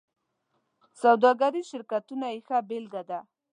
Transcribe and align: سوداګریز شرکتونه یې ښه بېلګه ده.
سوداګریز 1.01 1.65
شرکتونه 1.71 2.25
یې 2.33 2.39
ښه 2.47 2.57
بېلګه 2.67 3.01
ده. 3.09 3.19